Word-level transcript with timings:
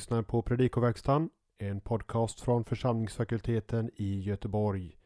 lyssnar 0.00 0.22
på 0.22 0.42
Predikoverkstan, 0.42 1.30
en 1.58 1.80
podcast 1.80 2.40
från 2.40 2.64
församlingsfakulteten 2.64 3.90
i 3.96 4.20
Göteborg. 4.20 4.96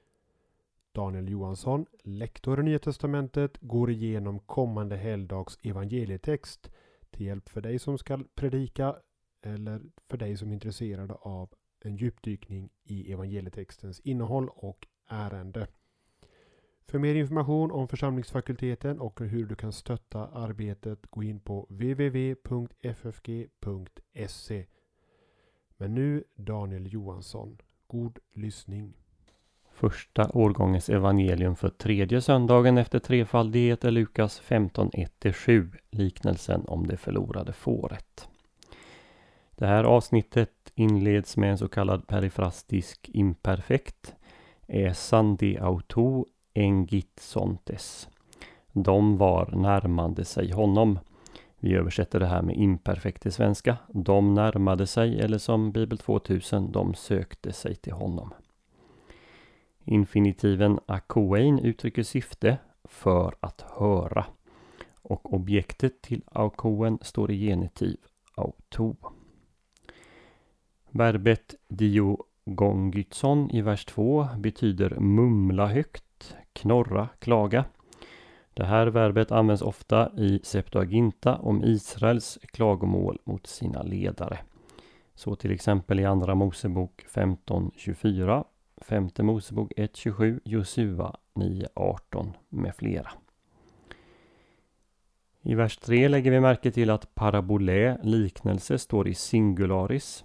Daniel 0.92 1.28
Johansson, 1.28 1.86
lektor 2.02 2.60
i 2.60 2.62
Nya 2.62 2.78
Testamentet, 2.78 3.58
går 3.60 3.90
igenom 3.90 4.38
kommande 4.38 4.96
helgdags 4.96 5.58
evangelietext 5.62 6.70
till 7.10 7.26
hjälp 7.26 7.48
för 7.48 7.60
dig 7.60 7.78
som 7.78 7.98
ska 7.98 8.18
predika 8.34 8.96
eller 9.42 9.80
för 10.08 10.16
dig 10.16 10.36
som 10.36 10.48
är 10.50 10.54
intresserad 10.54 11.10
av 11.20 11.54
en 11.80 11.96
djupdykning 11.96 12.70
i 12.84 13.12
evangelietextens 13.12 14.00
innehåll 14.00 14.48
och 14.48 14.86
ärende. 15.08 15.66
För 16.86 16.98
mer 16.98 17.14
information 17.14 17.70
om 17.70 17.88
församlingsfakulteten 17.88 19.00
och 19.00 19.20
hur 19.20 19.46
du 19.46 19.54
kan 19.54 19.72
stötta 19.72 20.26
arbetet 20.26 21.06
gå 21.06 21.22
in 21.22 21.40
på 21.40 21.66
www.ffg.se. 21.70 22.44
Men 25.76 25.94
nu 25.94 26.24
Daniel 26.36 26.92
Johansson. 26.92 27.58
God 27.86 28.18
lyssning. 28.34 28.92
Första 29.72 30.30
årgångens 30.34 30.88
evangelium 30.88 31.56
för 31.56 31.68
tredje 31.68 32.20
söndagen 32.20 32.78
efter 32.78 32.98
trefaldighet 32.98 33.84
är 33.84 33.90
Lukas 33.90 34.40
15, 34.40 34.90
1-7, 34.90 35.76
liknelsen 35.90 36.64
om 36.66 36.86
det 36.86 36.96
förlorade 36.96 37.52
fåret. 37.52 38.28
Det 39.56 39.66
här 39.66 39.84
avsnittet 39.84 40.72
inleds 40.74 41.36
med 41.36 41.50
en 41.50 41.58
så 41.58 41.68
kallad 41.68 42.06
perifrastisk 42.06 43.10
imperfekt. 43.12 44.14
E 44.66 44.84
Äsan 44.84 45.36
de 45.36 45.58
auto 45.58 46.26
engitsontes. 46.54 48.08
De 48.72 49.16
var 49.16 49.46
närmande 49.46 50.24
sig 50.24 50.50
honom. 50.52 50.98
Vi 51.64 51.74
översätter 51.74 52.20
det 52.20 52.26
här 52.26 52.42
med 52.42 52.56
imperfekt 52.56 53.22
till 53.22 53.32
svenska. 53.32 53.76
De 53.88 54.34
närmade 54.34 54.86
sig, 54.86 55.20
eller 55.20 55.38
som 55.38 55.72
Bibel 55.72 55.98
2000, 55.98 56.72
de 56.72 56.94
sökte 56.94 57.52
sig 57.52 57.74
till 57.74 57.92
honom. 57.92 58.34
Infinitiven 59.84 60.78
akoein 60.86 61.58
uttrycker 61.58 62.02
syfte 62.02 62.58
för 62.84 63.34
att 63.40 63.60
höra. 63.60 64.26
Och 65.02 65.34
objektet 65.34 66.02
till 66.02 66.22
akoen 66.26 66.98
står 67.02 67.30
i 67.30 67.46
genitiv 67.46 67.96
auto. 68.34 68.96
Verbet 70.90 71.54
diogongytson 71.68 73.50
i 73.50 73.62
vers 73.62 73.84
2 73.84 74.28
betyder 74.38 75.00
mumla 75.00 75.66
högt, 75.66 76.36
knorra, 76.52 77.08
klaga. 77.18 77.64
Det 78.54 78.64
här 78.64 78.86
verbet 78.86 79.32
används 79.32 79.62
ofta 79.62 80.10
i 80.16 80.40
Septuaginta 80.42 81.38
om 81.38 81.64
Israels 81.64 82.38
klagomål 82.52 83.18
mot 83.24 83.46
sina 83.46 83.82
ledare. 83.82 84.38
Så 85.14 85.34
till 85.36 85.52
exempel 85.52 86.00
i 86.00 86.04
Andra 86.04 86.34
Mosebok 86.34 87.04
15.24, 87.14 88.44
Femte 88.76 89.22
Mosebok 89.22 89.72
1.27, 89.76 90.40
Josua 90.44 91.16
9.18 91.34 92.32
med 92.48 92.76
flera. 92.76 93.10
I 95.42 95.54
vers 95.54 95.76
3 95.76 96.08
lägger 96.08 96.30
vi 96.30 96.40
märke 96.40 96.70
till 96.70 96.90
att 96.90 97.14
parabolä, 97.14 97.98
liknelse, 98.02 98.78
står 98.78 99.08
i 99.08 99.14
singularis. 99.14 100.24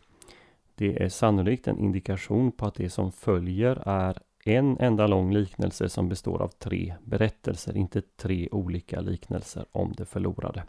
Det 0.76 1.04
är 1.04 1.10
sannolikt 1.10 1.68
en 1.68 1.80
indikation 1.80 2.52
på 2.52 2.66
att 2.66 2.76
det 2.76 2.90
som 2.90 3.12
följer 3.12 3.84
är 3.86 4.18
en 4.50 4.78
enda 4.78 5.08
lång 5.08 5.34
liknelse 5.34 5.90
som 5.90 6.10
består 6.10 6.42
av 6.42 6.48
tre 6.48 6.96
berättelser, 7.04 7.78
inte 7.78 8.02
tre 8.02 8.50
olika 8.52 9.02
liknelser 9.02 9.66
om 9.72 9.94
det 9.98 10.06
förlorade. 10.06 10.64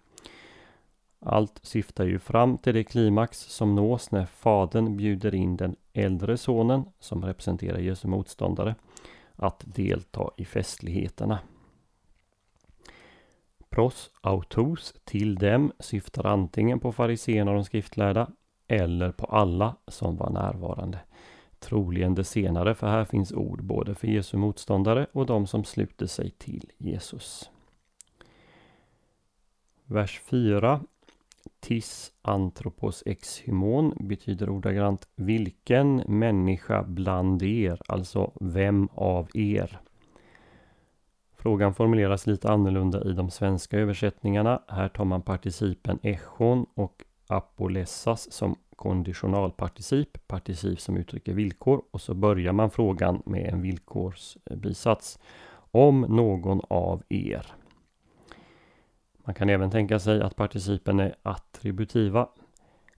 Allt 1.20 1.60
syftar 1.62 2.04
ju 2.04 2.18
fram 2.18 2.58
till 2.58 2.74
det 2.74 2.84
klimax 2.84 3.38
som 3.38 3.74
nås 3.74 4.10
när 4.10 4.26
fadern 4.26 4.96
bjuder 4.96 5.34
in 5.34 5.56
den 5.56 5.76
äldre 5.92 6.36
sonen, 6.36 6.84
som 6.98 7.24
representerar 7.24 7.78
Jesu 7.78 8.08
motståndare, 8.08 8.74
att 9.36 9.62
delta 9.66 10.30
i 10.36 10.44
festligheterna. 10.44 11.38
Pros 13.70 14.10
autos 14.20 14.94
till 15.04 15.34
dem 15.34 15.72
syftar 15.78 16.26
antingen 16.26 16.80
på 16.80 16.92
fariséerna 16.92 17.50
och 17.50 17.56
de 17.56 17.64
skriftlärda 17.64 18.30
eller 18.68 19.12
på 19.12 19.26
alla 19.26 19.76
som 19.86 20.16
var 20.16 20.30
närvarande. 20.30 20.98
Troligen 21.60 22.15
det 22.15 22.25
senare, 22.25 22.75
för 22.75 22.87
här 22.87 23.04
finns 23.04 23.32
ord 23.32 23.65
både 23.65 23.94
för 23.94 24.09
Jesu 24.09 24.37
motståndare 24.37 25.06
och 25.12 25.26
de 25.26 25.47
som 25.47 25.65
sluter 25.65 26.06
sig 26.06 26.31
till 26.31 26.72
Jesus. 26.78 27.50
Vers 29.87 30.21
4 30.25 30.81
Tis 31.60 32.12
antropos 32.22 33.03
ex 33.06 33.38
hymon 33.38 33.97
betyder 34.00 34.50
ordagrant 34.50 35.09
vilken 35.16 35.97
människa 35.97 36.82
bland 36.82 37.43
er, 37.43 37.81
alltså 37.88 38.32
vem 38.41 38.88
av 38.94 39.28
er? 39.34 39.81
Frågan 41.37 41.75
formuleras 41.75 42.27
lite 42.27 42.48
annorlunda 42.48 43.04
i 43.04 43.12
de 43.12 43.31
svenska 43.31 43.78
översättningarna. 43.78 44.62
Här 44.69 44.88
tar 44.88 45.04
man 45.04 45.22
participen 45.22 45.98
echon 46.03 46.66
och 46.75 47.04
apolessas 47.27 48.32
som 48.32 48.56
konditionalparticip, 48.80 50.26
particip 50.26 50.80
som 50.80 50.96
uttrycker 50.96 51.32
villkor 51.34 51.82
och 51.91 52.00
så 52.00 52.14
börjar 52.14 52.52
man 52.52 52.70
frågan 52.70 53.22
med 53.26 53.46
en 53.52 53.62
villkorsbisats. 53.62 55.18
Om 55.70 56.00
någon 56.00 56.60
av 56.68 57.02
er. 57.08 57.46
Man 59.24 59.34
kan 59.34 59.48
även 59.48 59.70
tänka 59.70 59.98
sig 59.98 60.22
att 60.22 60.36
participen 60.36 61.00
är 61.00 61.14
attributiva. 61.22 62.28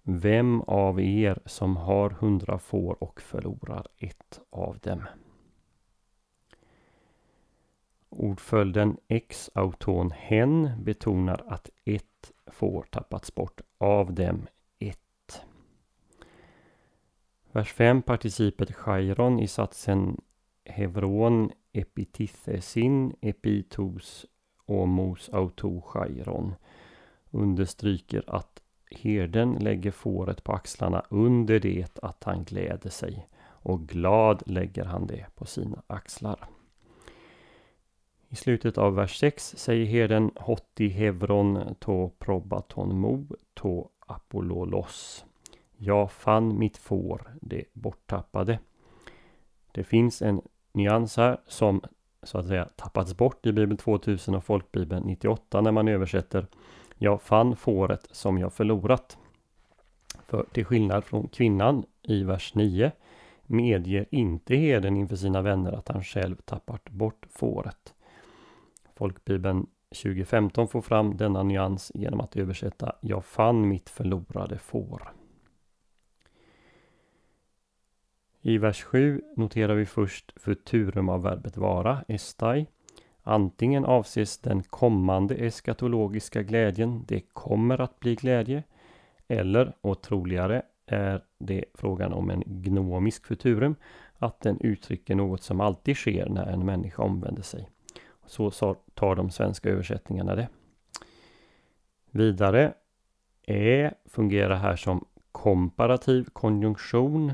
Vem 0.03 0.61
av 0.61 1.01
er 1.01 1.39
som 1.47 1.77
har 1.77 2.11
hundra 2.11 2.59
får 2.59 3.03
och 3.03 3.21
förlorar 3.21 3.87
ett 3.99 4.41
av 4.51 4.79
dem? 4.79 5.05
Ordföljden 8.09 8.97
ex 9.09 9.51
auton 9.55 10.11
hen 10.11 10.71
betonar 10.85 11.45
att 11.47 11.71
ett 11.85 12.33
får 12.47 12.83
tappats 12.83 13.35
bort 13.35 13.61
av 13.79 14.15
dem. 14.15 14.47
Vers 17.55 17.73
5 17.73 18.03
participet 18.03 18.75
chairon 18.75 19.41
i 19.41 19.47
satsen 19.47 20.21
hevron 20.65 21.51
epitithesin 21.73 23.17
epitos 23.21 24.27
omos 24.67 25.29
auto 25.29 25.81
chairon 25.81 26.55
understryker 27.31 28.25
att 28.27 28.63
herden 28.91 29.55
lägger 29.55 29.91
fåret 29.91 30.45
på 30.45 30.53
axlarna 30.53 31.05
under 31.11 31.61
det 31.61 31.99
att 32.03 32.25
han 32.25 32.45
gläder 32.45 32.91
sig 32.91 33.29
och 33.45 33.89
glad 33.89 34.43
lägger 34.47 34.85
han 34.85 35.07
det 35.07 35.27
på 35.35 35.45
sina 35.45 35.83
axlar. 35.87 36.49
I 38.29 38.37
slutet 38.37 38.79
av 38.79 38.95
vers 38.95 39.19
6 39.19 39.55
säger 39.57 39.87
herden 39.87 40.31
Hotti 40.37 40.89
Hevron 40.89 41.75
to 41.75 42.11
probaton 42.19 42.99
mo 42.99 43.27
to 43.55 43.89
apololos. 44.01 45.25
Jag 45.85 46.13
fann 46.13 46.59
mitt 46.59 46.77
får, 46.77 47.35
det 47.41 47.65
borttappade. 47.73 48.59
Det 49.73 49.85
finns 49.85 50.23
en 50.23 50.43
nyans 50.73 51.17
här 51.17 51.41
som 51.47 51.83
så 52.23 52.39
att 52.39 52.47
säga 52.47 52.69
tappats 52.77 53.17
bort 53.17 53.47
i 53.47 53.53
Bibel 53.53 53.77
2000 53.77 54.35
och 54.35 54.45
Folkbibeln 54.45 55.07
98 55.07 55.61
när 55.61 55.73
man 55.73 55.89
översätter 55.89 56.47
Jag 56.99 57.23
fann 57.23 57.57
fåret 57.57 58.09
som 58.11 58.39
jag 58.39 58.53
förlorat. 58.53 59.19
För 60.27 60.47
till 60.53 60.65
skillnad 60.65 61.05
från 61.05 61.29
kvinnan 61.29 61.85
i 62.03 62.23
vers 62.25 62.55
9 62.55 62.93
medger 63.43 64.07
inte 64.11 64.57
herden 64.57 64.97
inför 64.97 65.17
sina 65.17 65.43
vänner 65.43 65.73
att 65.73 65.89
han 65.89 66.05
själv 66.05 66.37
tappat 66.37 66.91
bort 66.91 67.27
fåret. 67.31 67.95
Folkbibeln 68.95 69.67
2015 70.03 70.69
får 70.69 70.81
fram 70.81 71.17
denna 71.17 71.43
nyans 71.43 71.93
genom 71.95 72.21
att 72.21 72.37
översätta 72.37 72.93
Jag 73.01 73.25
fann 73.25 73.69
mitt 73.69 73.89
förlorade 73.89 74.59
får. 74.59 75.13
I 78.45 78.59
vers 78.59 78.83
7 78.83 79.23
noterar 79.37 79.75
vi 79.75 79.87
först 79.87 80.33
futurum 80.37 81.09
av 81.09 81.23
verbet 81.23 81.57
vara, 81.57 82.05
estai. 82.09 82.67
Antingen 83.23 83.85
avses 83.85 84.39
den 84.39 84.63
kommande 84.63 85.35
eskatologiska 85.35 86.43
glädjen, 86.43 87.05
det 87.09 87.21
kommer 87.21 87.81
att 87.81 88.01
bli 88.01 88.15
glädje. 88.15 88.63
Eller, 89.29 89.73
och 89.81 90.03
troligare, 90.03 90.63
är 90.87 91.25
det 91.39 91.65
frågan 91.75 92.13
om 92.13 92.31
en 92.31 92.43
gnomisk 92.47 93.27
futurum, 93.27 93.77
att 94.19 94.41
den 94.41 94.61
uttrycker 94.61 95.15
något 95.15 95.43
som 95.43 95.61
alltid 95.61 95.97
sker 95.97 96.29
när 96.29 96.47
en 96.47 96.67
människa 96.67 97.03
omvänder 97.03 97.43
sig. 97.43 97.69
Så 98.27 98.51
tar 98.95 99.17
de 99.17 99.31
svenska 99.31 99.71
översättningarna 99.71 100.35
det. 100.35 100.49
Vidare, 102.11 102.75
Ä 103.47 103.95
fungerar 104.07 104.57
här 104.57 104.77
som 104.77 105.05
komparativ 105.33 106.29
konjunktion. 106.33 107.33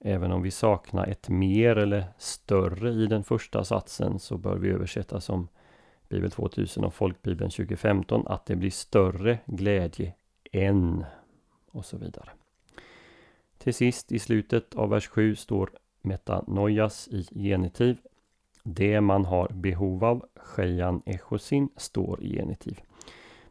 Även 0.00 0.32
om 0.32 0.42
vi 0.42 0.50
saknar 0.50 1.06
ett 1.06 1.28
mer 1.28 1.76
eller 1.76 2.04
större 2.18 2.90
i 2.90 3.06
den 3.06 3.24
första 3.24 3.64
satsen 3.64 4.18
så 4.18 4.36
bör 4.36 4.56
vi 4.56 4.68
översätta 4.68 5.20
som 5.20 5.48
Bibel 6.08 6.30
2000 6.30 6.84
och 6.84 6.94
Folkbibeln 6.94 7.50
2015 7.50 8.26
att 8.26 8.46
det 8.46 8.56
blir 8.56 8.70
större 8.70 9.38
glädje 9.46 10.14
än 10.52 11.04
och 11.70 11.84
så 11.84 11.96
vidare. 11.96 12.30
till 13.58 13.74
sist 13.74 14.12
i 14.12 14.18
slutet 14.18 14.74
av 14.74 14.90
vers 14.90 15.06
7 15.06 15.36
står 15.36 15.70
metanoias 16.02 17.08
i 17.08 17.26
genitiv. 17.34 17.96
Det 18.62 19.00
man 19.00 19.24
har 19.24 19.48
behov 19.48 20.04
av, 20.04 20.26
shejan 20.36 21.02
echosin, 21.06 21.68
står 21.76 22.22
i 22.22 22.36
genitiv. 22.36 22.80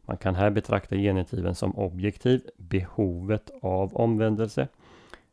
Man 0.02 0.18
kan 0.18 0.36
här 0.36 0.50
betrakta 0.50 0.96
genitiven 0.96 1.56
som 1.56 1.78
objektiv, 1.78 2.50
behovet 2.58 3.52
av 3.62 3.96
omvändelse, 3.96 4.68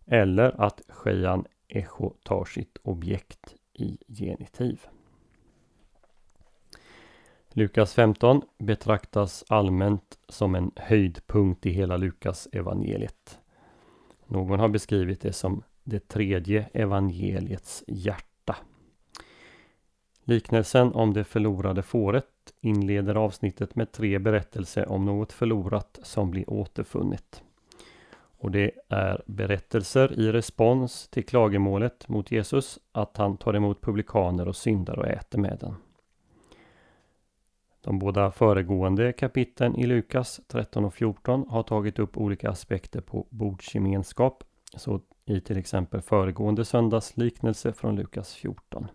eller 0.06 0.61
att 0.61 0.81
shejan 0.89 1.47
echo 1.69 2.11
tar 2.23 2.45
sitt 2.45 2.79
objekt 2.83 3.55
i 3.73 3.99
genitiv. 4.09 4.81
Lukas 7.53 7.95
15 7.95 8.43
betraktas 8.59 9.45
allmänt 9.49 10.19
som 10.29 10.55
en 10.55 10.71
höjdpunkt 10.77 11.67
i 11.67 11.71
hela 11.71 11.97
Lukas 11.97 12.49
evangeliet. 12.53 13.39
Någon 14.27 14.61
har 14.61 14.69
beskrivit 14.69 15.21
det 15.21 15.33
som 15.33 15.62
det 15.85 16.09
tredje 16.09 16.69
evangeliets 16.73 17.85
hjärta. 17.87 18.57
Liknelsen 20.25 20.93
om 20.93 21.12
det 21.15 21.25
förlorade 21.25 21.83
fåret 21.83 22.27
inleder 22.61 23.15
avsnittet 23.15 23.77
med 23.77 23.93
tre 23.93 24.19
berättelser 24.19 24.89
om 24.89 25.05
något 25.05 25.33
förlorat 25.33 25.99
som 26.03 26.31
blir 26.31 26.50
återfunnet. 26.50 27.43
Och 28.44 28.50
det 28.50 28.70
är 28.88 29.23
berättelser 29.26 30.20
i 30.20 30.32
respons 30.32 31.08
till 31.08 31.25
klagomålet 31.25 32.08
mot 32.08 32.31
Jesus 32.31 32.79
att 32.93 33.17
han 33.17 33.37
tar 33.37 33.55
emot 33.55 33.81
publikaner 33.81 34.49
och 34.49 34.56
syndare 34.56 35.00
och 35.00 35.06
äter 35.06 35.38
med 35.38 35.58
dem. 35.58 35.76
De 37.81 37.99
båda 37.99 38.31
föregående 38.31 39.12
kapitlen 39.12 39.76
i 39.76 39.87
Lukas 39.87 40.41
13 40.49 40.85
och 40.85 40.94
14 40.94 41.49
har 41.49 41.62
tagit 41.62 41.99
upp 41.99 42.17
olika 42.17 42.50
aspekter 42.50 43.00
på 43.00 43.26
bordsgemenskap. 43.31 44.44
Så 44.76 45.00
i 45.25 45.40
till 45.40 45.58
exempel 45.58 46.00
föregående 46.00 46.64
söndags 46.64 47.17
liknelse 47.17 47.73
från 47.73 47.97
Lukas 47.97 48.35
14. 48.35 48.87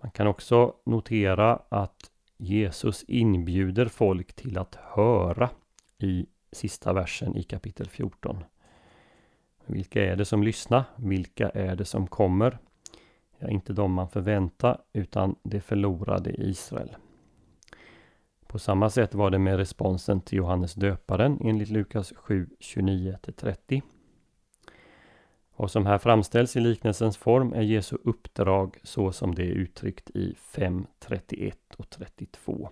Man 0.00 0.10
kan 0.10 0.26
också 0.26 0.74
notera 0.86 1.62
att 1.68 2.10
Jesus 2.36 3.04
inbjuder 3.08 3.86
folk 3.86 4.32
till 4.32 4.58
att 4.58 4.74
höra 4.74 5.50
i 5.98 6.26
sista 6.52 6.92
versen 6.92 7.36
i 7.36 7.42
kapitel 7.42 7.88
14. 7.88 8.44
Vilka 9.66 10.04
är 10.04 10.16
det 10.16 10.24
som 10.24 10.42
lyssnar? 10.42 10.84
Vilka 10.96 11.48
är 11.48 11.76
det 11.76 11.84
som 11.84 12.06
kommer? 12.06 12.58
Ja, 13.38 13.48
inte 13.48 13.72
de 13.72 13.92
man 13.92 14.08
förväntar 14.08 14.80
utan 14.92 15.36
det 15.42 15.60
förlorade 15.60 16.30
Israel. 16.30 16.96
På 18.46 18.58
samma 18.58 18.90
sätt 18.90 19.14
var 19.14 19.30
det 19.30 19.38
med 19.38 19.56
responsen 19.56 20.20
till 20.20 20.38
Johannes 20.38 20.74
döparen 20.74 21.38
enligt 21.44 21.68
Lukas 21.68 22.12
7, 22.16 22.48
29-30. 22.60 23.82
Vad 25.56 25.70
som 25.70 25.86
här 25.86 25.98
framställs 25.98 26.56
i 26.56 26.60
liknelsens 26.60 27.16
form 27.16 27.52
är 27.52 27.62
Jesu 27.62 27.96
uppdrag 28.04 28.78
så 28.82 29.12
som 29.12 29.34
det 29.34 29.42
är 29.42 29.52
uttryckt 29.52 30.10
i 30.10 30.34
5, 30.34 30.86
31 30.98 31.58
och 31.76 31.90
32. 31.90 32.70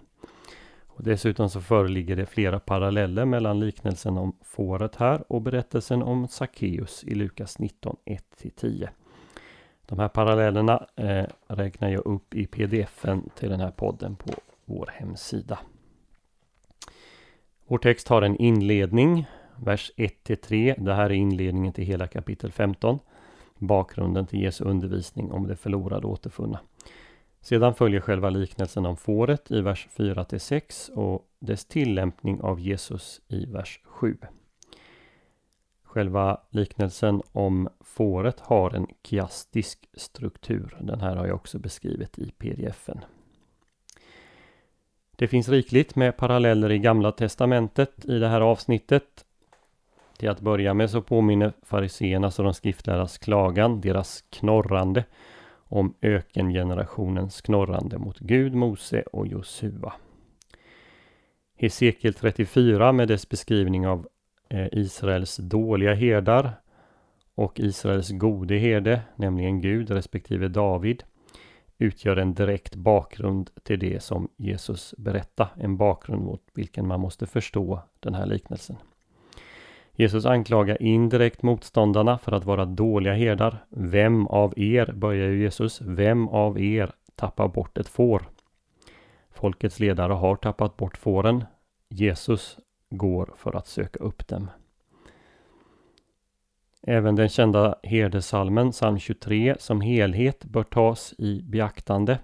Och 0.97 1.03
dessutom 1.03 1.51
så 1.51 1.61
föreligger 1.61 2.17
det 2.17 2.27
flera 2.27 2.61
paralleller 2.61 3.25
mellan 3.25 3.61
liknelsen 3.61 4.19
om 4.19 4.37
fåret 4.43 4.97
här 4.97 5.33
och 5.33 5.43
berättelsen 5.43 6.03
om 6.03 6.29
Sackeus 6.29 7.05
i 7.05 7.15
Lukas 7.15 7.59
19, 7.59 7.97
1-10. 8.05 8.89
De 9.87 9.99
här 9.99 10.09
parallellerna 10.09 10.87
eh, 10.97 11.27
räknar 11.49 11.89
jag 11.89 12.07
upp 12.07 12.35
i 12.35 12.47
pdfen 12.47 13.31
till 13.35 13.51
den 13.51 13.61
här 13.61 13.71
podden 13.71 14.17
på 14.17 14.31
vår 14.65 14.91
hemsida. 14.93 15.59
Vår 17.67 17.79
text 17.79 18.09
har 18.09 18.23
en 18.23 18.37
inledning, 18.37 19.27
vers 19.57 19.91
1-3. 19.97 20.85
Det 20.85 20.95
här 20.95 21.05
är 21.05 21.15
inledningen 21.15 21.73
till 21.73 21.85
hela 21.85 22.07
kapitel 22.07 22.53
15. 22.53 22.99
Bakgrunden 23.59 24.27
till 24.27 24.43
Jesu 24.43 24.65
undervisning 24.65 25.33
om 25.33 25.47
det 25.47 25.57
förlorade 25.57 26.07
återfunna. 26.07 26.61
Sedan 27.47 27.75
följer 27.75 28.01
själva 28.01 28.31
liknelsen 28.31 28.87
om 28.87 28.97
fåret 28.97 29.51
i 29.51 29.61
vers 29.61 29.89
4-6 29.97 30.91
och 30.91 31.29
dess 31.39 31.65
tillämpning 31.65 32.41
av 32.41 32.61
Jesus 32.61 33.21
i 33.29 33.47
vers 33.47 33.81
7. 33.85 34.17
Själva 35.85 36.41
liknelsen 36.51 37.23
om 37.33 37.69
fåret 37.81 38.41
har 38.41 38.71
en 38.71 38.87
kiastisk 39.03 39.89
struktur. 39.97 40.77
Den 40.81 41.01
här 41.01 41.17
har 41.17 41.27
jag 41.27 41.35
också 41.35 41.59
beskrivit 41.59 42.19
i 42.19 42.31
pdfen. 42.31 43.01
Det 45.17 45.29
finns 45.29 45.49
rikligt 45.49 45.97
med 45.97 46.17
paralleller 46.17 46.71
i 46.73 46.79
Gamla 46.79 47.13
Testamentet 47.13 48.05
i 48.05 48.19
det 48.19 48.29
här 48.29 48.41
avsnittet. 48.41 49.25
Till 50.19 50.29
att 50.29 50.41
börja 50.41 50.75
med 50.75 50.91
så 50.91 51.03
påminner 51.03 51.53
fariseernas 51.63 52.39
och 52.39 52.45
de 52.45 52.55
skriftlärdas 52.55 53.19
klagan, 53.19 53.81
deras 53.81 54.25
knorrande, 54.31 55.05
om 55.69 55.95
ökengenerationens 56.03 57.41
knorrande 57.41 57.99
mot 57.99 58.19
Gud, 58.19 58.55
Mose 58.55 59.03
och 59.03 59.27
Josua. 59.27 59.93
Hesekiel 61.57 62.15
34 62.15 62.93
med 62.93 63.09
dess 63.09 63.29
beskrivning 63.29 63.87
av 63.87 64.09
eh, 64.49 64.67
Israels 64.73 65.37
dåliga 65.37 65.95
herdar 65.95 66.53
och 67.35 67.61
Israels 67.61 68.11
gode 68.11 68.57
herde, 68.57 69.01
nämligen 69.17 69.61
Gud 69.61 69.91
respektive 69.91 70.49
David, 70.49 71.03
utgör 71.79 72.17
en 72.17 72.35
direkt 72.35 72.75
bakgrund 72.75 73.51
till 73.63 73.79
det 73.79 74.03
som 74.03 74.29
Jesus 74.37 74.95
berättar. 74.99 75.49
En 75.57 75.77
bakgrund 75.77 76.23
mot 76.23 76.43
vilken 76.55 76.87
man 76.87 77.01
måste 77.01 77.27
förstå 77.27 77.81
den 78.01 78.15
här 78.15 78.27
liknelsen. 78.27 78.77
Jesus 79.99 80.27
anklagar 80.27 80.83
indirekt 80.83 81.43
motståndarna 81.43 82.19
för 82.19 82.33
att 82.33 82.45
vara 82.45 82.65
dåliga 82.65 83.15
herdar. 83.15 83.65
Vem 83.69 84.27
av 84.27 84.59
er, 84.59 84.93
börjar 84.93 85.29
ju 85.29 85.43
Jesus, 85.43 85.81
vem 85.81 86.29
av 86.29 86.61
er 86.61 86.93
tappar 87.15 87.49
bort 87.49 87.79
ett 87.79 87.89
får? 87.89 88.29
Folkets 89.31 89.81
ledare 89.81 90.13
har 90.13 90.37
tappat 90.37 90.77
bort 90.77 90.97
fåren. 90.97 91.45
Jesus 91.89 92.59
går 92.91 93.35
för 93.37 93.57
att 93.57 93.67
söka 93.67 93.99
upp 93.99 94.29
dem. 94.29 94.51
Även 96.83 97.17
den 97.17 97.29
kända 97.29 97.79
herdesalmen, 97.83 98.71
psalm 98.71 98.99
23, 98.99 99.57
som 99.59 99.81
helhet 99.81 100.45
bör 100.45 100.63
tas 100.63 101.15
i 101.19 101.43
beaktande. 101.43 102.19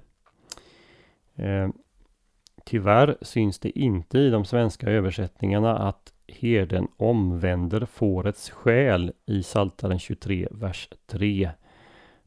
Eh, 1.35 1.69
tyvärr 2.65 3.17
syns 3.23 3.59
det 3.59 3.79
inte 3.79 4.19
i 4.19 4.31
de 4.31 4.45
svenska 4.45 4.87
översättningarna 4.87 5.79
att 5.79 6.13
herden 6.41 6.89
omvänder 6.97 7.87
fårets 7.87 8.51
själ 8.51 9.13
i 9.27 9.43
Saltaren 9.43 9.99
23, 9.99 10.49
vers 10.51 10.89
3. 11.07 11.51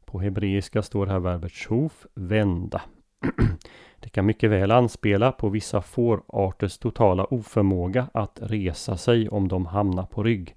På 0.04 0.20
hebreiska 0.20 0.82
står 0.82 1.06
här 1.06 1.18
verbet 1.18 1.52
shof, 1.52 2.06
vända. 2.14 2.82
Det 4.00 4.08
kan 4.08 4.26
mycket 4.26 4.50
väl 4.50 4.70
anspela 4.70 5.32
på 5.32 5.48
vissa 5.48 5.82
fårarters 5.82 6.78
totala 6.78 7.24
oförmåga 7.24 8.08
att 8.14 8.38
resa 8.42 8.96
sig 8.96 9.28
om 9.28 9.48
de 9.48 9.66
hamnar 9.66 10.06
på 10.06 10.22
rygg. 10.22 10.56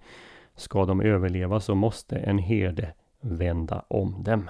Ska 0.55 0.85
de 0.85 1.01
överleva 1.01 1.59
så 1.59 1.75
måste 1.75 2.17
en 2.17 2.37
herde 2.37 2.93
vända 3.21 3.85
om 3.87 4.23
dem. 4.23 4.49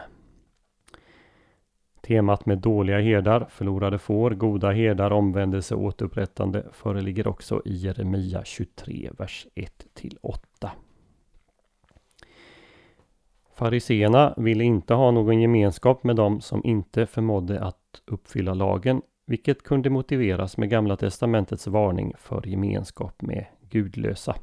Temat 2.02 2.46
med 2.46 2.58
dåliga 2.58 3.00
herdar, 3.00 3.48
förlorade 3.50 4.00
får, 4.00 4.32
goda 4.32 4.72
herdar, 4.72 5.12
omvändelse 5.12 5.76
och 5.76 5.84
återupprättande 5.84 6.66
föreligger 6.72 7.28
också 7.28 7.62
i 7.66 7.76
Jeremia 7.76 8.44
23, 8.46 9.10
vers 9.18 9.48
1-8. 9.56 10.70
Fariseerna 13.56 14.34
ville 14.38 14.64
inte 14.64 14.94
ha 14.94 15.12
någon 15.12 15.42
gemenskap 15.42 16.04
med 16.04 16.16
dem 16.16 16.42
som 16.42 16.66
inte 16.66 17.06
förmådde 17.06 17.62
att 17.62 18.02
uppfylla 18.06 18.54
lagen, 18.54 19.02
vilket 19.26 19.64
kunde 19.64 19.90
motiveras 19.90 20.58
med 20.58 20.70
Gamla 20.70 20.98
Testamentets 20.98 21.68
varning 21.68 22.14
för 22.18 22.48
gemenskap 22.48 23.22
med 23.22 23.46
gudlösa 23.70 24.36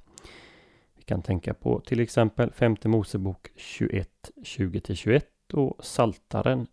Vi 0.97 1.03
kan 1.03 1.23
tänka 1.23 1.55
på 1.55 1.81
till 1.81 2.01
exempel 2.01 2.53
femte 2.53 2.89
Mosebok 2.89 3.49
21, 3.57 4.09
20-21 4.37 5.23
och 5.53 5.85
Saltaren 5.85 6.63
1. 6.63 6.69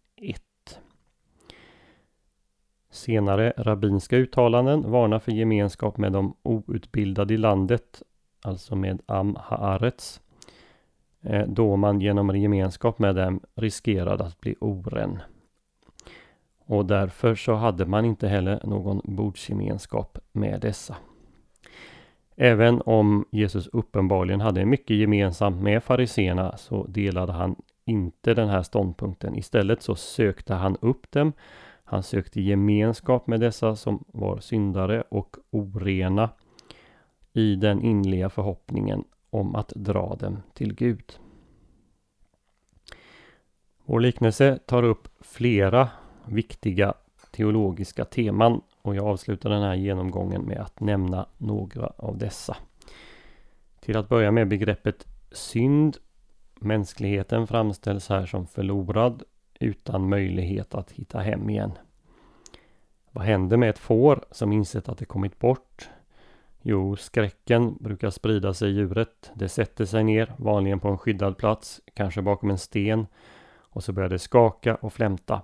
Senare 2.93 3.53
rabbinska 3.57 4.17
uttalanden 4.17 4.91
varnar 4.91 5.19
för 5.19 5.31
gemenskap 5.31 5.97
med 5.97 6.12
de 6.12 6.35
outbildade 6.43 7.33
i 7.33 7.38
landet, 7.38 8.03
alltså 8.41 8.75
med 8.75 9.01
Am 9.05 9.38
Haaretz, 9.39 10.21
eh, 11.21 11.47
då 11.47 11.75
man 11.75 12.01
genom 12.01 12.38
gemenskap 12.38 13.00
med 13.00 13.15
dem 13.15 13.39
riskerade 13.55 14.23
att 14.23 14.39
bli 14.41 14.55
oren. 14.59 15.19
Och 16.65 16.85
därför 16.85 17.35
så 17.35 17.53
hade 17.53 17.85
man 17.85 18.05
inte 18.05 18.27
heller 18.27 18.59
någon 18.63 19.01
bordsgemenskap 19.03 20.17
med 20.31 20.62
dessa. 20.62 20.95
Även 22.35 22.81
om 22.81 23.25
Jesus 23.31 23.67
uppenbarligen 23.67 24.41
hade 24.41 24.65
mycket 24.65 24.97
gemensamt 24.97 25.62
med 25.62 25.83
fariseerna 25.83 26.57
så 26.57 26.85
delade 26.88 27.31
han 27.31 27.55
inte 27.85 28.33
den 28.33 28.50
här 28.50 28.62
ståndpunkten. 28.62 29.35
Istället 29.35 29.81
så 29.81 29.95
sökte 29.95 30.53
han 30.53 30.77
upp 30.81 31.12
dem. 31.12 31.33
Han 31.93 32.03
sökte 32.03 32.41
gemenskap 32.41 33.27
med 33.27 33.39
dessa 33.39 33.75
som 33.75 34.03
var 34.07 34.39
syndare 34.39 35.03
och 35.09 35.38
orena 35.51 36.29
i 37.33 37.55
den 37.55 37.81
inliga 37.81 38.29
förhoppningen 38.29 39.03
om 39.29 39.55
att 39.55 39.69
dra 39.75 40.15
dem 40.15 40.41
till 40.53 40.73
Gud. 40.73 41.19
Vår 43.85 44.00
liknelse 44.00 44.59
tar 44.65 44.83
upp 44.83 45.07
flera 45.19 45.89
viktiga 46.25 46.93
teologiska 47.31 48.05
teman 48.05 48.62
och 48.81 48.95
jag 48.95 49.05
avslutar 49.05 49.50
den 49.50 49.63
här 49.63 49.75
genomgången 49.75 50.41
med 50.41 50.57
att 50.57 50.79
nämna 50.79 51.25
några 51.38 51.88
av 51.97 52.17
dessa. 52.17 52.57
Till 53.79 53.97
att 53.97 54.09
börja 54.09 54.31
med 54.31 54.47
begreppet 54.47 55.07
synd. 55.31 55.97
Mänskligheten 56.59 57.47
framställs 57.47 58.09
här 58.09 58.25
som 58.25 58.47
förlorad 58.47 59.23
utan 59.63 60.10
möjlighet 60.10 60.75
att 60.75 60.91
hitta 60.91 61.20
hem 61.20 61.50
igen. 61.50 61.72
Vad 63.12 63.25
händer 63.25 63.58
med 63.58 63.70
ett 63.70 63.79
får 63.79 64.25
som 64.32 64.51
insett 64.51 64.89
att 64.89 64.98
det 64.98 65.05
kommit 65.05 65.39
bort? 65.39 65.89
Jo, 66.62 66.96
skräcken 66.96 67.77
brukar 67.79 68.10
sprida 68.10 68.53
sig 68.53 68.70
i 68.70 68.74
djuret. 68.74 69.32
Det 69.34 69.50
sätter 69.50 69.86
sig 69.86 70.03
ner, 70.03 70.34
vanligen 70.38 70.79
på 70.79 70.88
en 70.88 70.98
skyddad 70.98 71.38
plats, 71.38 71.82
kanske 71.93 72.22
bakom 72.22 72.50
en 72.50 72.58
sten 72.58 73.08
och 73.60 73.84
så 73.84 73.93
börjar 73.93 74.10
det 74.10 74.20
skaka 74.20 74.75
och 74.75 74.93
flämta. 74.93 75.41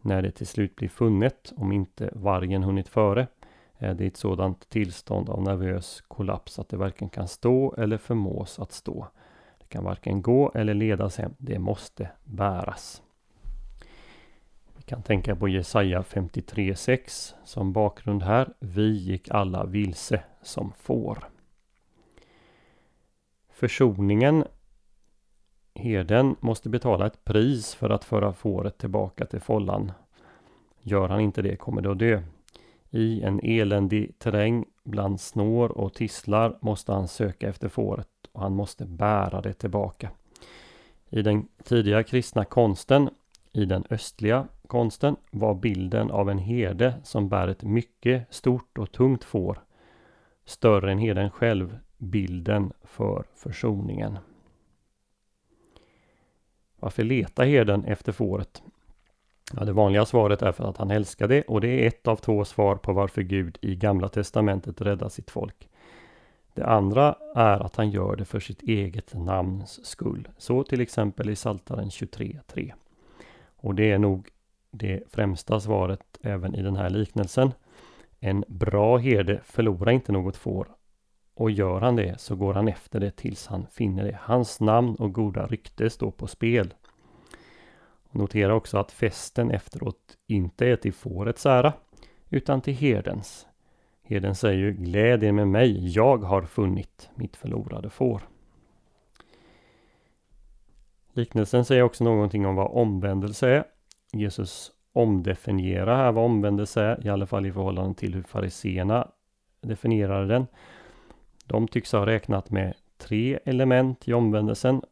När 0.00 0.22
det 0.22 0.30
till 0.30 0.46
slut 0.46 0.76
blir 0.76 0.88
funnet, 0.88 1.52
om 1.56 1.72
inte 1.72 2.10
vargen 2.12 2.62
hunnit 2.62 2.88
före, 2.88 3.26
är 3.78 3.94
det 3.94 4.06
ett 4.06 4.16
sådant 4.16 4.68
tillstånd 4.68 5.28
av 5.30 5.42
nervös 5.42 6.02
kollaps 6.08 6.58
att 6.58 6.68
det 6.68 6.76
varken 6.76 7.08
kan 7.08 7.28
stå 7.28 7.74
eller 7.74 7.98
förmås 7.98 8.58
att 8.58 8.72
stå. 8.72 9.06
Det 9.58 9.66
kan 9.68 9.84
varken 9.84 10.22
gå 10.22 10.52
eller 10.54 10.74
ledas 10.74 11.18
hem, 11.18 11.34
det 11.38 11.58
måste 11.58 12.10
bäras. 12.24 13.02
Vi 14.88 14.90
kan 14.90 15.02
tänka 15.02 15.36
på 15.36 15.48
Jesaja 15.48 16.02
53.6 16.02 17.34
som 17.44 17.72
bakgrund 17.72 18.22
här. 18.22 18.54
Vi 18.58 18.92
gick 18.92 19.30
alla 19.30 19.64
vilse 19.64 20.22
som 20.42 20.72
får. 20.78 21.28
Försoningen 23.48 24.44
Herden 25.74 26.36
måste 26.40 26.68
betala 26.68 27.06
ett 27.06 27.24
pris 27.24 27.74
för 27.74 27.90
att 27.90 28.04
föra 28.04 28.32
fåret 28.32 28.78
tillbaka 28.78 29.26
till 29.26 29.40
follan. 29.40 29.92
Gör 30.80 31.08
han 31.08 31.20
inte 31.20 31.42
det 31.42 31.56
kommer 31.56 31.82
det 31.82 31.90
att 31.90 31.98
dö. 31.98 32.22
I 32.90 33.22
en 33.22 33.40
eländig 33.42 34.18
terräng 34.18 34.64
bland 34.84 35.20
snår 35.20 35.68
och 35.68 35.94
tisslar 35.94 36.58
måste 36.60 36.92
han 36.92 37.08
söka 37.08 37.48
efter 37.48 37.68
fåret 37.68 38.08
och 38.32 38.40
han 38.40 38.52
måste 38.52 38.84
bära 38.84 39.40
det 39.40 39.52
tillbaka. 39.52 40.10
I 41.10 41.22
den 41.22 41.48
tidiga 41.64 42.02
kristna 42.02 42.44
konsten, 42.44 43.10
i 43.58 43.64
den 43.64 43.84
östliga 43.90 44.48
konsten, 44.66 45.16
var 45.30 45.54
bilden 45.54 46.10
av 46.10 46.30
en 46.30 46.38
herde 46.38 46.94
som 47.02 47.28
bär 47.28 47.48
ett 47.48 47.62
mycket 47.62 48.34
stort 48.34 48.78
och 48.78 48.92
tungt 48.92 49.24
får 49.24 49.62
större 50.44 50.92
än 50.92 50.98
herden 50.98 51.30
själv 51.30 51.78
bilden 51.96 52.72
för 52.82 53.24
försoningen. 53.34 54.18
Varför 56.80 57.04
letar 57.04 57.44
herden 57.44 57.84
efter 57.84 58.12
fåret? 58.12 58.62
Ja, 59.56 59.64
det 59.64 59.72
vanliga 59.72 60.06
svaret 60.06 60.42
är 60.42 60.52
för 60.52 60.64
att 60.64 60.76
han 60.76 60.90
älskar 60.90 61.28
det 61.28 61.42
och 61.42 61.60
det 61.60 61.68
är 61.68 61.86
ett 61.88 62.08
av 62.08 62.16
två 62.16 62.44
svar 62.44 62.76
på 62.76 62.92
varför 62.92 63.22
Gud 63.22 63.58
i 63.62 63.74
Gamla 63.74 64.08
Testamentet 64.08 64.80
räddar 64.80 65.08
sitt 65.08 65.30
folk. 65.30 65.68
Det 66.54 66.66
andra 66.66 67.16
är 67.34 67.60
att 67.60 67.76
han 67.76 67.90
gör 67.90 68.16
det 68.16 68.24
för 68.24 68.40
sitt 68.40 68.62
eget 68.62 69.14
namns 69.14 69.86
skull. 69.86 70.28
Så 70.38 70.62
till 70.64 70.80
exempel 70.80 71.30
i 71.30 71.36
Saltaren 71.36 71.88
23.3. 71.88 72.72
Och 73.60 73.74
det 73.74 73.90
är 73.90 73.98
nog 73.98 74.28
det 74.70 75.02
främsta 75.12 75.60
svaret 75.60 76.18
även 76.22 76.54
i 76.54 76.62
den 76.62 76.76
här 76.76 76.90
liknelsen. 76.90 77.52
En 78.20 78.44
bra 78.48 78.96
herde 78.96 79.40
förlorar 79.44 79.92
inte 79.92 80.12
något 80.12 80.36
får 80.36 80.68
och 81.34 81.50
gör 81.50 81.80
han 81.80 81.96
det 81.96 82.20
så 82.20 82.36
går 82.36 82.54
han 82.54 82.68
efter 82.68 83.00
det 83.00 83.10
tills 83.10 83.46
han 83.46 83.66
finner 83.66 84.04
det. 84.04 84.18
Hans 84.22 84.60
namn 84.60 84.94
och 84.94 85.12
goda 85.12 85.46
rykte 85.46 85.90
står 85.90 86.10
på 86.10 86.26
spel. 86.26 86.74
Notera 88.10 88.54
också 88.54 88.78
att 88.78 88.92
festen 88.92 89.50
efteråt 89.50 90.16
inte 90.26 90.66
är 90.66 90.76
till 90.76 90.92
fårets 90.92 91.46
ära 91.46 91.72
utan 92.28 92.60
till 92.60 92.74
herdens. 92.74 93.46
Herden 94.02 94.34
säger 94.34 94.58
ju 94.58 94.72
Gläd 94.72 95.24
er 95.24 95.32
med 95.32 95.48
mig, 95.48 95.88
jag 95.88 96.18
har 96.18 96.42
funnit 96.42 97.10
mitt 97.14 97.36
förlorade 97.36 97.90
får. 97.90 98.22
Liknelsen 101.18 101.64
säger 101.64 101.82
också 101.82 102.04
någonting 102.04 102.46
om 102.46 102.54
vad 102.54 102.70
omvändelse 102.70 103.48
är. 103.48 103.64
Jesus 104.12 104.72
omdefinierar 104.92 105.96
här 105.96 106.12
vad 106.12 106.24
omvändelse 106.24 106.82
är, 106.82 107.06
i 107.06 107.08
alla 107.08 107.26
fall 107.26 107.46
i 107.46 107.52
förhållande 107.52 107.94
till 107.94 108.14
hur 108.14 108.22
fariseerna 108.22 109.08
definierade 109.60 110.26
den. 110.26 110.46
De 111.46 111.68
tycks 111.68 111.92
ha 111.92 112.06
räknat 112.06 112.50
med 112.50 112.74
tre 112.98 113.38
element 113.44 114.08
i 114.08 114.12
omvändelsen. 114.12 114.82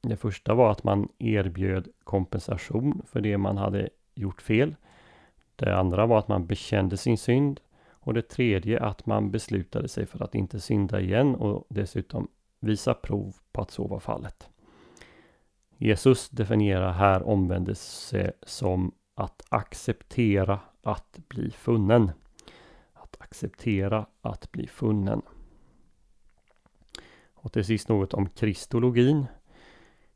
Det 0.00 0.16
första 0.16 0.54
var 0.54 0.70
att 0.70 0.84
man 0.84 1.08
erbjöd 1.18 1.88
kompensation 2.04 3.02
för 3.06 3.20
det 3.20 3.38
man 3.38 3.56
hade 3.56 3.88
gjort 4.14 4.42
fel. 4.42 4.76
Det 5.56 5.76
andra 5.76 6.06
var 6.06 6.18
att 6.18 6.28
man 6.28 6.46
bekände 6.46 6.96
sin 6.96 7.18
synd. 7.18 7.60
Och 7.90 8.14
det 8.14 8.28
tredje 8.28 8.80
att 8.80 9.06
man 9.06 9.30
beslutade 9.30 9.88
sig 9.88 10.06
för 10.06 10.24
att 10.24 10.34
inte 10.34 10.60
synda 10.60 11.00
igen 11.00 11.34
och 11.34 11.66
dessutom 11.68 12.28
visa 12.60 12.94
prov 12.94 13.34
på 13.52 13.60
att 13.60 13.70
så 13.70 13.86
var 13.86 14.00
fallet. 14.00 14.49
Jesus 15.82 16.28
definierar 16.28 16.92
här 16.92 17.22
omvändelse 17.22 18.32
som 18.42 18.92
att 19.14 19.42
acceptera 19.48 20.60
att 20.82 21.18
bli 21.28 21.50
funnen. 21.50 22.10
Att 22.92 23.16
acceptera 23.20 24.06
att 24.20 24.52
bli 24.52 24.66
funnen. 24.66 25.22
Och 27.34 27.52
till 27.52 27.64
sist 27.64 27.88
något 27.88 28.14
om 28.14 28.28
kristologin. 28.28 29.26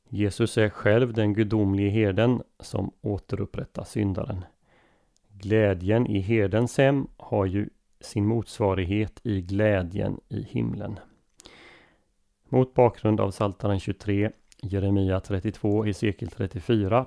Jesus 0.08 0.58
är 0.58 0.68
själv 0.68 1.12
den 1.12 1.34
gudomlige 1.34 1.90
herden 1.90 2.42
som 2.60 2.92
återupprättar 3.00 3.84
syndaren. 3.84 4.44
Glädjen 5.28 6.06
i 6.06 6.20
herdens 6.20 6.78
hem 6.78 7.06
har 7.16 7.46
ju 7.46 7.68
sin 8.00 8.26
motsvarighet 8.26 9.20
i 9.22 9.40
glädjen 9.40 10.20
i 10.28 10.42
himlen. 10.42 10.98
Mot 12.48 12.74
bakgrund 12.74 13.20
av 13.20 13.30
Psaltaren 13.30 13.80
23, 13.80 14.30
Jeremia 14.66 15.20
32, 15.20 15.82
Hesekiel 15.82 16.30
34 16.30 17.06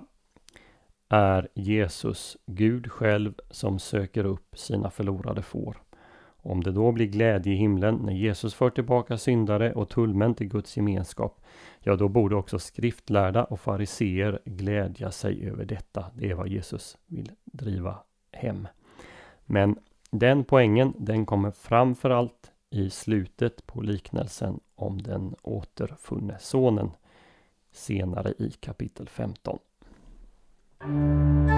är 1.09 1.47
Jesus 1.53 2.37
Gud 2.45 2.91
själv 2.91 3.33
som 3.49 3.79
söker 3.79 4.25
upp 4.25 4.57
sina 4.57 4.89
förlorade 4.89 5.41
får. 5.41 5.77
Om 6.27 6.63
det 6.63 6.71
då 6.71 6.91
blir 6.91 7.05
glädje 7.05 7.53
i 7.53 7.55
himlen 7.55 7.95
när 7.95 8.13
Jesus 8.13 8.53
för 8.53 8.69
tillbaka 8.69 9.17
syndare 9.17 9.73
och 9.73 9.89
tullmän 9.89 10.35
till 10.35 10.47
Guds 10.47 10.77
gemenskap, 10.77 11.41
ja 11.79 11.95
då 11.95 12.07
borde 12.07 12.35
också 12.35 12.59
skriftlärda 12.59 13.43
och 13.43 13.59
fariseer 13.59 14.39
glädja 14.45 15.11
sig 15.11 15.49
över 15.49 15.65
detta. 15.65 16.05
Det 16.13 16.29
är 16.29 16.35
vad 16.35 16.47
Jesus 16.47 16.97
vill 17.05 17.31
driva 17.45 17.97
hem. 18.31 18.67
Men 19.45 19.79
den 20.11 20.43
poängen, 20.43 20.93
den 20.97 21.25
kommer 21.25 21.51
framför 21.51 22.09
allt 22.09 22.51
i 22.69 22.89
slutet 22.89 23.67
på 23.67 23.81
liknelsen 23.81 24.59
om 24.75 25.01
den 25.01 25.35
återfunne 25.41 26.37
sonen 26.39 26.91
senare 27.77 28.33
i 28.37 28.53
kapitel 28.59 29.07
15. 29.07 31.56